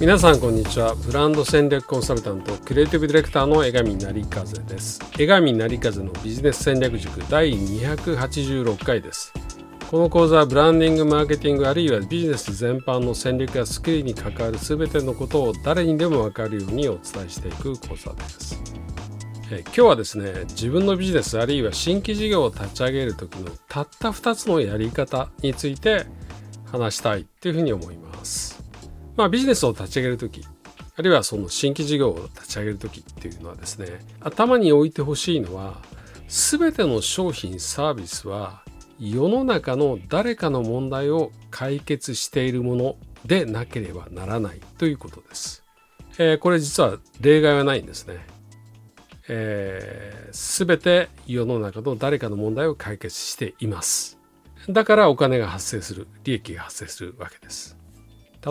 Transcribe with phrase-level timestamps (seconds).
[0.00, 0.94] 皆さんこんにちは。
[0.94, 5.00] ブランド戦略コンサルタントクリエイティブディレクターの江上成風です。
[5.18, 9.32] 江上成風のビジネス戦略塾第286回です。
[9.90, 18.62] この講座はブランディングマーケティングあるいはビジネス全般の戦略やスキルに関わる全てのことを誰にでも分かるようにお伝えしていく講座です。
[19.50, 26.06] え今日はですね自分のビジネスあるいは新規事業を立ち上げる時のたった2つのやり方について
[26.66, 28.57] 話したいっていうふうに思います。
[29.18, 30.46] まあ、ビジネスを立ち上げる時
[30.96, 35.82] あるいはその新規事業を立ち上げる時っていうのはですね頭に置いてほしいのは
[36.28, 38.62] 全ての商品サービスは
[39.00, 45.64] 世の中の誰かの問題を解決しているものでなければならないということです。
[46.18, 48.26] えー、これ実は例外はないんですね。
[49.28, 54.18] えー、全て世の中の誰かの問題を解決しています。
[54.68, 57.78] だからお金が発生する、利益が発生するわけです。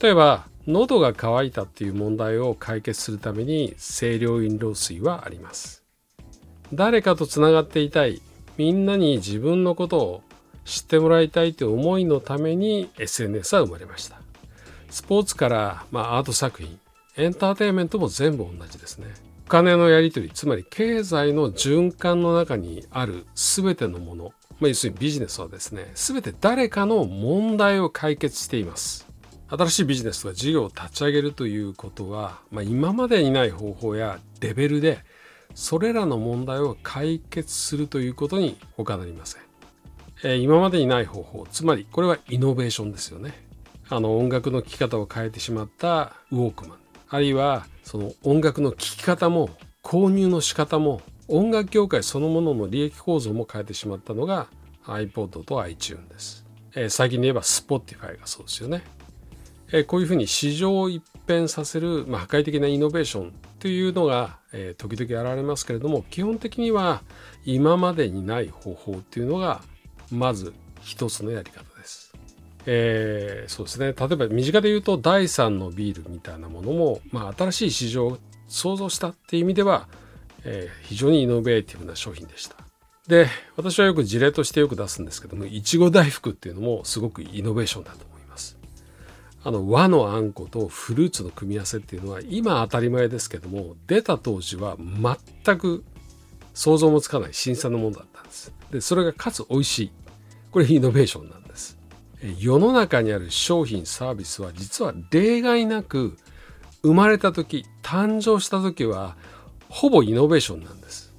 [0.00, 5.82] 例えば喉が渇いたっていう問題を解決するために清涼飲料水はあります。
[6.72, 8.22] 誰かとつながっていたい。
[8.56, 10.22] みんなに自分のことを
[10.64, 14.20] 知ってもらいたいという思いのために SNS は生まれました。
[14.90, 16.78] スポーツから、まあ、アート作品
[17.16, 19.08] エンターテインメントも全部同じですね。
[19.46, 29.11] お金のやり取りつまり経済の循環の中にある全てのもの、まあ、要するにビジネスはですね全て誰かの問題を解決しています。
[29.54, 35.04] 新しいビジネスとか事業を立ち上げるということは、まあ、今までにない方法やレベルで
[35.54, 39.42] それらの問題を解決するということに他なりません、
[40.24, 43.34] えー、今までにない方法つまりこれはイノベーションですよね。
[43.90, 46.78] あの音楽の聴き方を変えてしまったウォークマン。
[47.10, 49.50] あるいはその音楽の聴き方も
[49.82, 54.46] 購入の仕方も音楽業界そのものの利益構造も変えてしまったのが
[54.86, 58.82] iPod と iTune です、えー、最近で言えば Spotify がそうですよね。
[59.72, 67.02] えこういうふうに市場を一変させる、まあ、破壊的なイノベーションというのが、え時々現れますけれども基本的には
[67.46, 69.62] 今までにない方法っていうのが
[70.10, 72.12] まず一つのやり方です。
[72.66, 79.88] えー、そうですね例えば身近で言うと第3のビールみたいなものも、まあ、新しい市場を創造したっていう意味では、
[80.44, 82.56] えー、非常にイノベーティブな商品でした。
[83.08, 88.11] で私はよく事例としてよく出すんですけどもいちご大福っていうのもすごくイノベーションだと
[89.44, 95.84] あの和のあんことフルーツの組み合わせっていうのは今当たり前ですけども出た当時は全く
[96.54, 98.52] 想像もつかない新鮮なものだったんです。
[98.70, 99.90] でそれがかつ美味しい
[100.50, 101.78] これイノベーションなんです。
[102.38, 106.16] 世の中にある商品サービスは実は例外なく
[106.82, 109.16] 生まれた時誕生した時は
[109.68, 111.12] ほぼイノベーションなんです。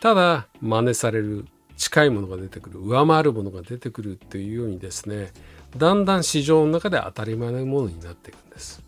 [0.00, 1.44] ただ真似される
[1.76, 5.32] 近いものが出てくる上回るものが出てくるっていうようにですね
[5.76, 8.82] だんだん市場の中で当たり前のものになっていくんです。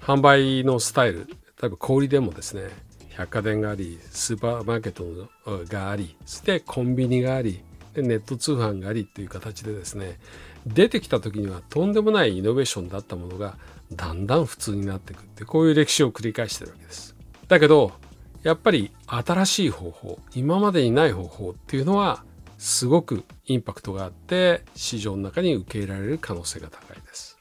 [0.00, 1.26] 販売のスタイル
[1.60, 2.68] 例えば小売でもですね
[3.16, 5.28] 百貨店がありスーパーマーケット
[5.66, 7.62] がありそしてコンビニがあり
[7.96, 10.18] ネット通販がありっていう形でですね
[10.66, 13.56] 出てきた時にはとんでもないイノベーションだったものが
[13.92, 17.14] だんだん普通になっていくってこういう歴史を繰り返してるわけです。
[17.48, 17.92] だけど
[18.42, 22.24] やっぱり新しい方法今までにない方法っていうのは
[22.64, 27.36] すごくインパクトがあって市場の中に受け入れられる可能性が高いです。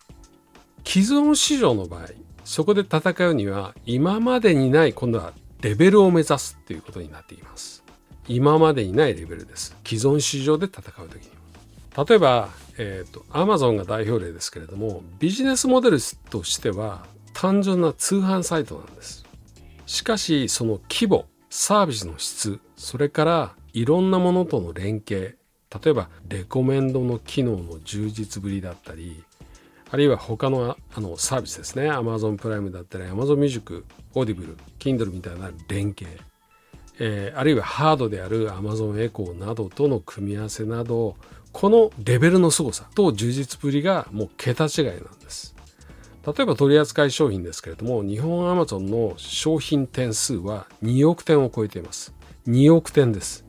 [0.86, 2.08] 既存市場の場合
[2.44, 5.32] そこで戦うには今までにない今度は
[5.62, 7.86] レベルを目指すっていうことになっています。
[8.28, 9.78] 今までにないレベルです。
[9.88, 11.32] 既存市場で戦う時に
[12.06, 16.00] 例えば、えっ、ー、と、アマゾンが代表例ですけれども、ビジネスモデル
[16.32, 19.24] としては単純な通販サイトなんです。
[19.86, 25.40] しかし、その規模、サービスの質、それからいろんなものとの連携
[25.84, 29.24] 例えばレコメンドの機能の充実ぶりだったり
[29.90, 31.84] あるいは他のあのサービスですね。
[31.92, 33.86] Amazon プライムだったり Amazon Music、
[34.16, 36.20] Audible、Kindle みたいな連携、
[36.98, 41.16] えー、あるいはハードである Amazon Echo などとの組み合わせなど
[41.52, 45.56] このレベルの凄さと充実ぶりがもう桁違いなんです。
[46.26, 52.16] 例えば取扱い商品ですけれども日本アマゾンの商品点数は2億点を超えています。
[52.48, 53.46] 2億点です。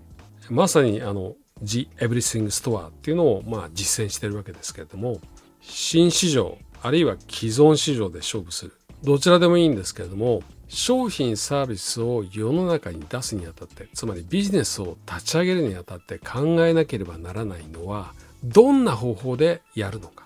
[0.50, 5.20] まさにあの The Everything Store っていうのをまあ実践してるわけですけれども
[5.60, 8.72] 新市場あるいは既存市場で勝負する。
[9.02, 20.24] どちらでもいいんですけれども商品サービスを世の中に出すにあたってつまりビジネスを立ち上げるにあたって考えなければならないのはどんな方法でやるのか。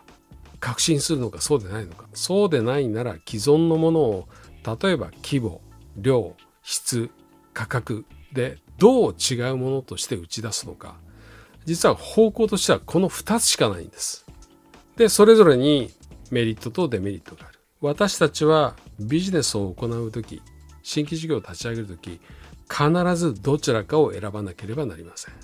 [0.61, 2.07] 革新するのかそうでないのか。
[2.15, 4.29] そうでないなら既存のものを
[4.65, 5.61] 例えば規模
[5.97, 7.11] 量質
[7.55, 10.97] 価格でどう違うものとして打ち出すのか。
[11.65, 14.25] 実は方向としてはこの2つしかないんです。
[14.97, 15.91] でそれぞれに
[16.31, 17.59] メリットとデメリットがある。
[17.81, 20.43] 私たちはビジネスを行う時
[20.83, 22.21] 新規事業を立ち上げる時
[22.69, 25.35] 必ずどちらかを選ばなければなりません。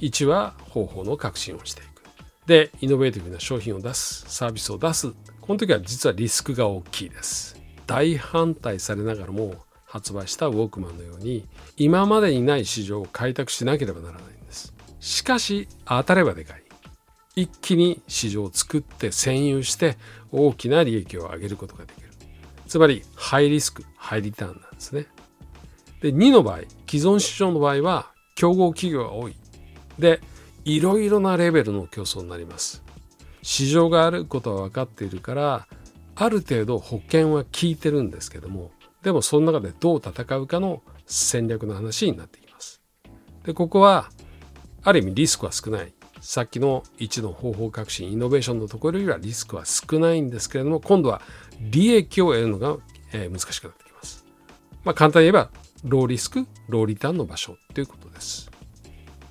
[0.00, 2.02] 1は方法の革新をしていく。
[2.46, 5.12] でイノベーティブな商品を出すサービスを出す。
[5.40, 7.60] この時は実はリスクが大きいです。
[7.86, 9.54] 大反対されながらも
[9.88, 11.48] 発売したウォークマンのように
[11.78, 14.74] 今までにない市場を開拓しなければならないんです。
[15.00, 16.62] しかし当たればでかい。
[17.36, 19.96] 一気に市場を作って占有して
[20.30, 22.08] 大きな利益を上げることができる。
[22.66, 25.06] つまりハイリスクハイリターンなんですね。
[26.02, 29.36] で2の場合既存市場の場合は競合企業が多い。
[29.98, 30.20] で
[30.64, 32.82] いろいろなレベルの競争になります。
[33.40, 35.66] 市場があることは分かっているから
[36.14, 38.72] ある程度保険は効いてるんですけども
[39.02, 42.82] でもその中でどう戦うかの戦略の話になってきます
[43.44, 44.10] でここは
[44.82, 51.22] ある意味リスクは少ないさっきの1の方法革新イノベーションのところよりはリスクは少ないんですけれども今度は
[51.60, 52.76] 利益を得るのが、
[53.12, 54.24] 難しくなってきます。
[54.84, 55.50] まあ、簡単に言えば
[55.84, 58.50] ローリスクローリターンの場所ということです。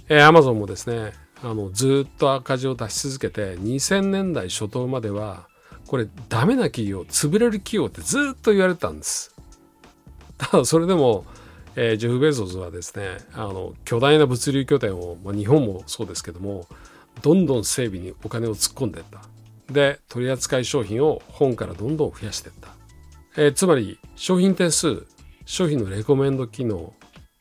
[0.10, 5.48] えー、Amazon もですねあのずっと赤字を出し続けて2000年代初頭までは
[5.86, 9.37] これダメな企業潰れる企業ってずっと言われたんです。
[10.38, 11.25] ただそれでも
[11.80, 16.66] えー、ジェフ・ベゾスはですねあの巨大な物流拠点を、まあ、日本もそうですけども
[17.22, 19.22] どんどん整備にお金を突っ込んでいった
[19.72, 22.69] で取扱い商品を本からどんどん増やしていった、
[23.38, 25.06] えー、つまり商品点数
[25.45, 26.94] 商品のレコメンド機能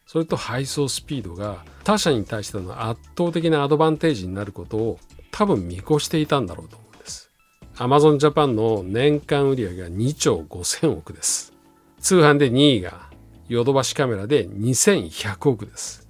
[0.07, 4.99] それと配送スピードが他社に対しての圧倒的なアドバンテージになることを
[5.31, 7.31] 多分見越していたんだろうと思うんです。
[7.77, 11.56] Amazon Japan の年間売上が2兆5000億です。
[12.01, 13.11] 通販で2位が
[13.49, 16.07] ヨドバシカメラで2100億です。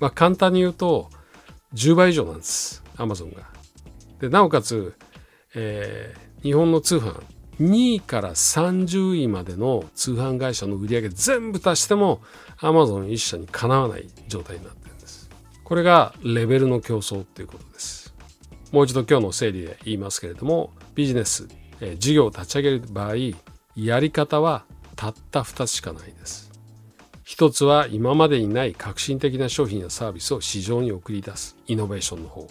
[0.00, 1.10] まあ簡単に言うと
[1.74, 2.82] 10倍以上なんです。
[2.96, 3.42] アマゾンが。
[4.20, 4.94] で、なおかつ、
[5.54, 7.22] えー、日本の通販
[7.60, 12.20] 2位から30位までの通販会社の売り上げ全部足しても
[12.58, 15.28] アマゾン1社にかなわない状態になってるんです。
[15.64, 18.14] これがレベルの競争っていうことです。
[18.72, 21.48] もう一度今日の整理で言いますけれどもビジネス、
[21.80, 23.14] えー、事業を立ち上げる場合
[23.76, 24.64] やり方は
[24.98, 26.50] たった2つしかないです。
[27.22, 32.48] 一つは今までにない革新的な商品やサービスを市場に送り出すイノベーションの方法。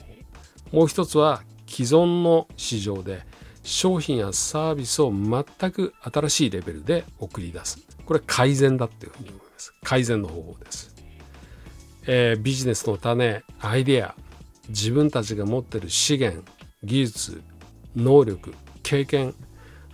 [0.71, 3.23] もう一つは既存の市場で
[3.63, 7.79] 商品やサービスを全く新しいレベルで送り出す。
[8.05, 9.73] これ改善だっていうふうに思います。
[9.83, 10.95] 改善の方法です、
[12.05, 14.15] えー、ビジネスの種アイデア
[14.69, 16.43] 自分たちが持ってる資源
[16.83, 17.41] 技術
[17.93, 18.53] 能力
[18.83, 19.33] 経験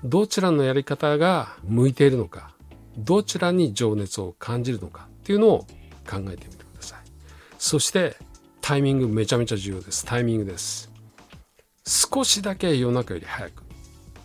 [0.04, 2.54] どちらのやり方が向いているのか
[2.98, 5.60] どちらに情熱を感じるのかっていうのを
[6.10, 7.00] 考えてみてください。
[7.58, 8.18] そして
[8.62, 10.06] タイミングめちゃめちゃ重要です。
[10.06, 10.92] タイミングです。
[11.86, 13.64] 少しだけ夜中より早く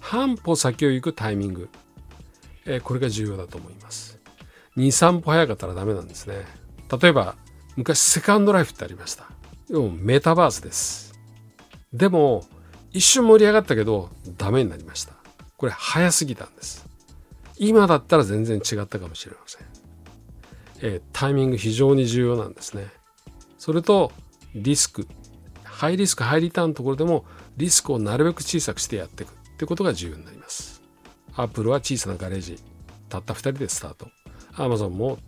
[0.01, 1.69] 半歩先を行くタイミング、
[2.67, 4.19] えー、これが重要だと思います。
[4.77, 6.45] 23歩早かったらダメなんですね。
[7.01, 7.37] 例えば
[7.77, 9.29] 昔セカンドライフってありました。
[9.69, 11.15] 要はメタバースです。
[11.93, 12.45] でも
[12.93, 15.18] 一瞬盛り上がったけどダメになりました。
[15.59, 16.89] これ早すぎたんです
[17.59, 19.67] 今だったら全然違ったかもしれません。
[20.81, 22.87] えー、タイミング非常に重要なんですね。
[23.59, 24.13] それと
[24.55, 25.09] リスク。
[25.65, 27.25] ハイリスク、ハイリターンのところでも
[27.57, 30.81] リスクをなるべく小さくしてやっていくってことが重要になります。
[31.35, 32.59] アップルは小さなガレージ、
[33.09, 34.09] たった2人でスタート。
[34.55, 35.19] アマゾンも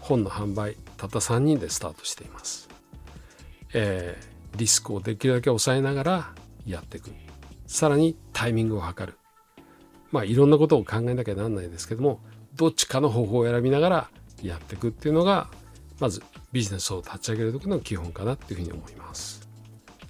[0.00, 2.68] 本の販売、たった3人でスタートしています。
[3.72, 6.34] えー、リスクをできるだけ抑えながら
[6.66, 7.10] やっていく。
[7.66, 9.19] さらにタイミングを測る。
[10.12, 12.20] まあいろんなことを考えなきゃなんないですけども
[12.54, 14.10] どっちかの方法を選びながら
[14.42, 15.48] やっていくっていうのが
[15.98, 19.48] まずビジネスを立ち上げる時の基本かなっていうふうに思います。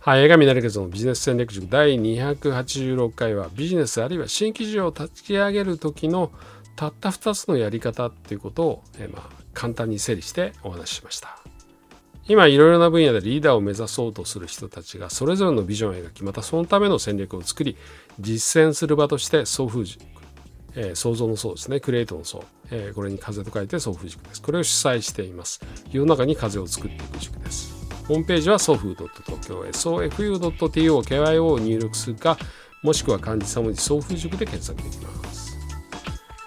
[0.01, 6.33] はい、映画見なるけどのビジネス戦略塾第286回はビジネスあるいは新規事業を立ち上げる時の
[6.75, 11.50] たった2つのやり方っていうことを、えまあ、簡単に整理してお話ししました。
[12.29, 17.77] 今いろいろな分野でリーダーを目指そうとする人たちがそれぞれのビジョンを描きまたそのための戦略を作り
[18.19, 20.05] 実践する場として送風塾、
[20.75, 24.43] えー、創造の層ですねクリエイトの層、えー、これに風と書いて送風塾です。
[24.43, 25.61] これを主催しています。
[25.91, 27.81] 世の中に風を作っていく塾です。
[28.07, 32.37] ホームページはソフー .tokyo sofu.tokyo を入力するか
[32.83, 35.57] もしくは漢字3文字送風塾で検索できます。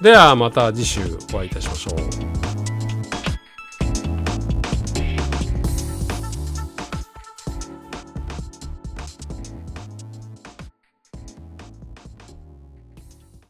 [0.01, 0.99] ではまた次週
[1.33, 1.91] お会いいたしましょ
[2.59, 2.62] う。